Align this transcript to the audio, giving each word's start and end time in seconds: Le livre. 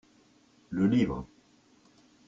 Le 0.71 0.87
livre. 0.87 1.27